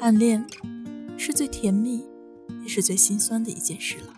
[0.00, 0.46] 暗恋
[1.18, 2.06] 是最甜蜜，
[2.62, 4.14] 也是最心酸的一件事了。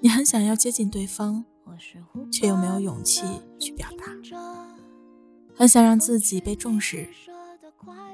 [0.00, 1.44] 你很想要接近对方，
[2.32, 3.22] 却又没有勇气
[3.58, 4.06] 去表达；
[5.54, 7.10] 很想让自己被重视，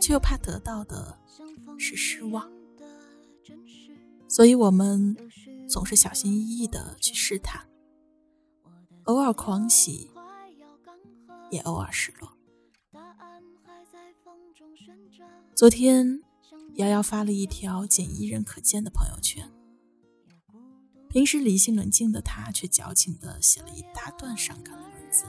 [0.01, 1.19] 却又怕得到的
[1.79, 2.51] 是失望。
[4.27, 5.17] 所以，我们
[5.69, 7.69] 总是小心翼翼的去试探，
[9.05, 10.11] 偶尔狂喜，
[11.51, 12.36] 也偶尔失落。
[15.57, 16.21] 昨天，
[16.75, 19.51] 瑶瑶发了一条仅一人可见的朋友圈。
[21.09, 25.25] 平时理性冷静的她，却矫情的写了一大段伤感的文字。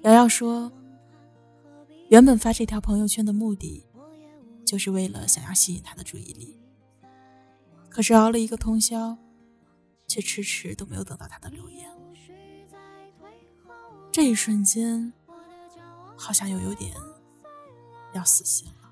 [0.00, 0.72] 瑶瑶说
[2.08, 3.84] ：“原本发这条朋友圈的目的，
[4.64, 6.58] 就是为了想要吸引他的注意力。
[7.90, 9.18] 可是熬了一个通宵，
[10.06, 11.86] 却迟迟都没有等到他的留言。
[14.10, 15.12] 这一瞬间，
[16.16, 16.94] 好像又有点……”
[18.16, 18.90] 要死心了。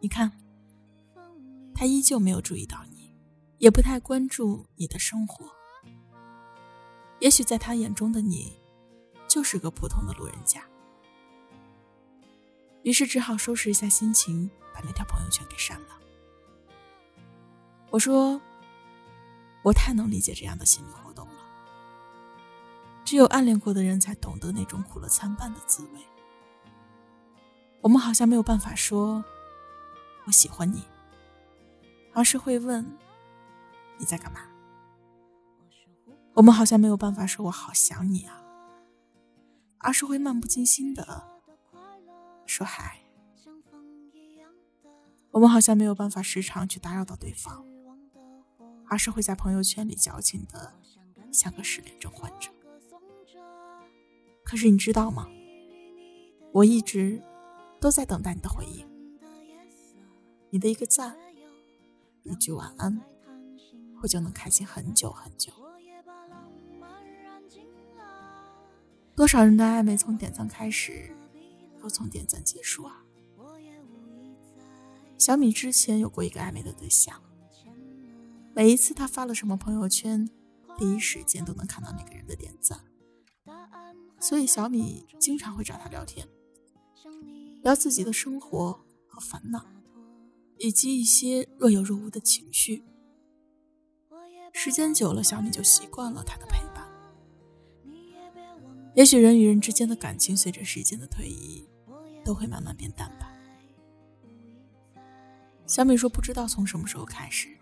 [0.00, 0.32] 你看，
[1.74, 3.14] 他依旧没有注意到你，
[3.58, 5.46] 也不太关注你的生活。
[7.20, 8.58] 也许在他眼中的你，
[9.28, 10.62] 就是个普通的路人甲。
[12.82, 15.88] 于是只好收拾一下心情，把那条朋友圈给删了。
[17.90, 18.40] 我说，
[19.62, 21.34] 我太能理解这样的心理活动了。
[23.04, 26.00] 只有暗恋过的人才懂得那种苦乐参半的滋味。
[27.82, 29.24] 我们好像没有办法说
[30.26, 30.84] “我喜欢你”，
[32.12, 32.84] 而是会问
[33.98, 34.40] “你在干嘛”。
[36.34, 38.44] 我们好像没有办法说“我好想你啊”，
[39.78, 41.40] 而是会漫不经心的
[42.44, 42.98] 说“嗨”。
[45.32, 47.64] 我们好像没有办法时常去打扰到对方，
[48.88, 50.74] 而是会在朋友圈里矫情的
[51.32, 52.50] 像个失恋症患者。
[54.44, 55.26] 可是你知道吗？
[56.52, 57.22] 我一直。
[57.80, 58.86] 都在等待你的回应，
[60.50, 61.16] 你的一个赞，
[62.24, 63.00] 一句晚安，
[64.02, 65.50] 我就能开心很久很久。
[69.16, 71.10] 多少人的暧昧从点赞开始，
[71.82, 73.02] 又从点赞结束啊？
[75.16, 77.22] 小米之前有过一个暧昧的对象，
[78.54, 80.28] 每一次他发了什么朋友圈，
[80.76, 82.78] 第一时间都能看到那个人的点赞，
[84.18, 86.28] 所以小米经常会找他聊天。
[87.62, 89.66] 聊自己的生活和烦恼，
[90.58, 92.82] 以及一些若有若无的情绪。
[94.52, 96.88] 时间久了，小米就习惯了他的陪伴。
[98.94, 101.68] 也许人与人之间的感情，随着时间的推移，
[102.24, 103.30] 都会慢慢变淡吧。
[105.66, 107.56] 小米说：“不知道从什么时候开始，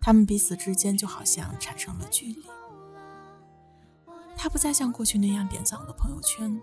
[0.00, 2.42] 他们彼此之间就好像产生了距离。
[4.34, 6.58] 他不再像过去那样点赞我的朋友圈。”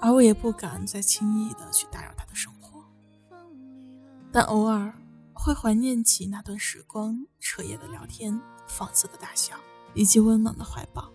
[0.00, 2.84] 而我也不敢再轻易的去打扰他的生活，
[4.30, 4.92] 但偶尔
[5.32, 9.56] 会怀念起那段时光，彻夜的聊天，放肆的大笑，
[9.94, 11.10] 以及温暖的怀抱。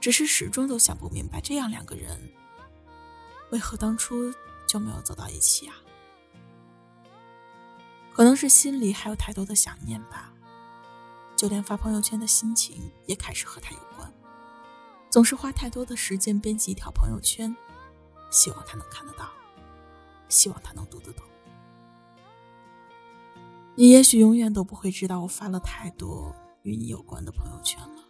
[0.00, 2.32] 只是始终都想不明白，这样两个人
[3.50, 4.32] 为何当初
[4.66, 5.74] 就没有走到一起啊？
[8.12, 10.32] 可能是心里还有太多的想念吧，
[11.36, 14.12] 就连发朋友圈的心情也开始和他有关。
[15.18, 17.52] 总是花太多的时间编辑一条朋友圈，
[18.30, 19.28] 希望他能看得到，
[20.28, 21.26] 希望他能读得懂。
[23.74, 28.04] 你也许永远都不会知道，我发了太多与你有关的朋友圈了，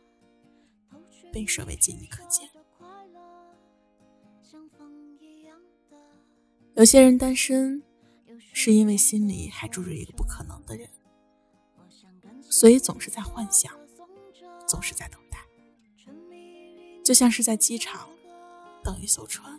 [1.32, 2.46] 被设为仅你可见。
[6.74, 7.82] 有些人单身，
[8.52, 10.86] 是因为心里还住着一个不可能的人，
[12.50, 13.72] 所以总是在幻想，
[14.66, 15.18] 总是在等。
[17.08, 18.06] 就像是在机场
[18.84, 19.58] 等一艘船，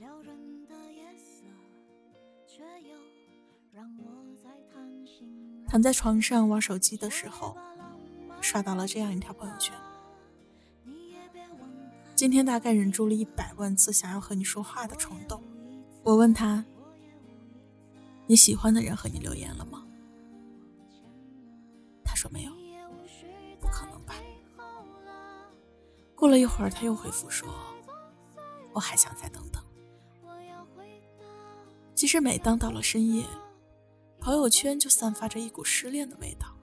[5.68, 7.58] 躺在床上玩手机的时候，
[8.40, 9.74] 刷到了这样一条朋友圈。
[12.14, 15.42] 今天大概忍住了一百万次想要和你说话的冲动，
[16.04, 16.64] 我问他
[18.30, 19.88] ：“你喜欢的人和你留言了吗？”
[22.06, 22.52] 他说没有。
[26.20, 27.48] 过了一会儿，他又回复说
[28.74, 29.64] ：“我还想再等等。”
[31.96, 33.26] 其实，每当到了深夜，
[34.20, 36.54] 朋友圈就散发着一股失恋的味道。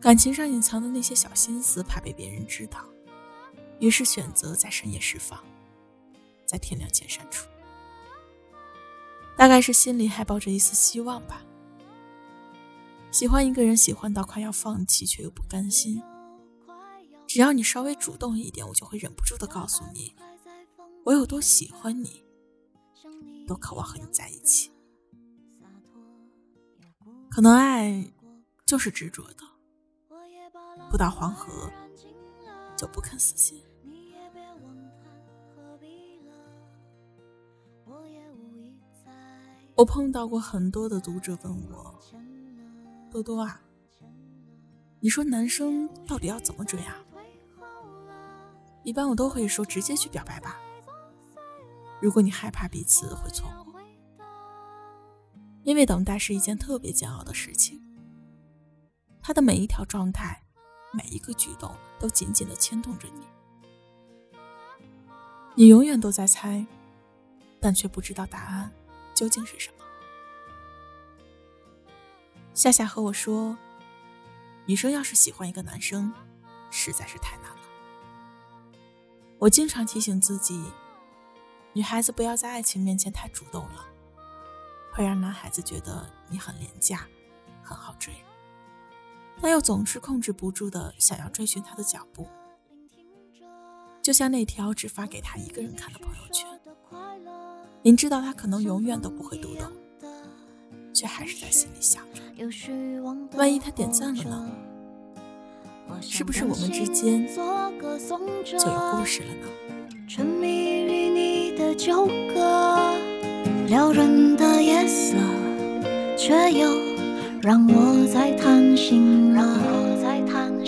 [0.00, 2.80] 感情上隐藏的那些小心思，怕被别人知道，
[3.78, 5.38] 于是选择在深夜释放，
[6.46, 7.46] 在天亮前删除。
[9.36, 11.42] 大概是心里还抱着一丝希望吧。
[13.10, 16.02] 喜欢一个人，喜欢到快要放弃，却又不甘心。
[17.32, 20.14] 只要你稍微主动一点，我就会忍不住的告诉你，
[21.02, 22.22] 我有多喜欢你，
[23.46, 24.70] 多渴望和你在一起。
[27.30, 28.12] 可能爱
[28.66, 29.36] 就是执着的，
[30.90, 31.72] 不到黄河
[32.76, 33.64] 就不肯死心。
[39.74, 41.98] 我碰到过很多的读者问我
[43.10, 43.62] ：“多多啊，
[45.00, 47.02] 你说男生到底要怎么追啊？”
[48.84, 50.60] 一般我都会说：“直接去表白吧。”
[52.00, 53.80] 如果你害怕彼此会错过，
[55.62, 57.80] 因为等待是一件特别煎熬的事情。
[59.22, 60.42] 他的每一条状态，
[60.92, 63.24] 每一个举动，都紧紧的牵动着你。
[65.54, 66.66] 你永远都在猜，
[67.60, 68.72] 但却不知道答案
[69.14, 69.84] 究竟是什么。
[72.52, 73.56] 夏夏和我说，
[74.66, 76.12] 女生要是喜欢一个男生，
[76.70, 77.61] 实在是太难了。
[79.42, 80.62] 我经常提醒自己。
[81.72, 83.84] 女孩子不要在爱情面前太主动了，
[84.92, 87.08] 会让男孩子觉得你很廉价，
[87.60, 88.14] 很好追，
[89.40, 92.28] 但又总是控制不住的想要追寻他的脚步。
[94.00, 96.46] 就像那条只发给他一个人看的朋友圈，
[97.82, 99.72] 明知道他可能永远都不会读懂，
[100.94, 102.22] 却还是在心里想着：
[103.36, 104.71] 万一他点赞了呢？
[106.00, 109.48] 是不是我们之间就有故事了呢？
[111.56, 112.94] 的纠葛，
[113.68, 115.16] 撩人的夜色，
[116.16, 116.68] 却又
[117.40, 119.58] 让我在贪心了。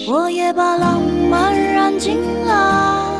[0.06, 1.00] 我也把浪
[1.31, 3.19] 漫燃尽了，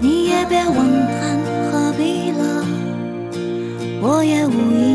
[0.00, 1.38] 你也别问看
[1.70, 2.64] 何必了。
[4.00, 4.87] 我也无意